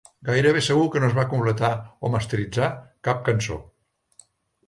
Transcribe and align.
Gairebé 0.27 0.61
segur 0.67 0.85
que 0.93 1.01
no 1.03 1.09
es 1.09 1.17
va 1.17 1.25
completar 1.33 1.69
o 2.07 2.11
masteritzar 2.15 2.69
cap 3.09 3.21
cançó. 3.29 3.59